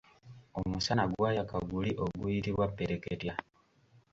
[0.59, 3.33] Omusana gwayaka guli oguyitibwa ppereketya.